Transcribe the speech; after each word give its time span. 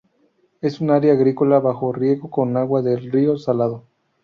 Es 0.61 0.81
un 0.81 0.89
área 0.89 1.13
agrícola 1.13 1.59
bajo 1.59 1.91
riego 1.93 2.27
con 2.31 2.57
agua 2.57 2.81
del 2.81 3.11
río 3.11 3.37
Salado. 3.37 3.83